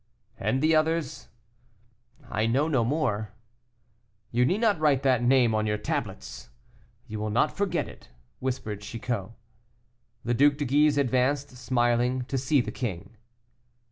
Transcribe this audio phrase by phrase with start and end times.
[0.39, 1.27] "And the others?"
[2.27, 3.33] "I know no more."
[4.31, 6.49] "You need not write that name on your tablets!
[7.05, 8.09] you will not forget it,"
[8.39, 9.29] whispered Chicot.
[10.25, 13.15] The Duc de Guise advanced, smiling, to see the king.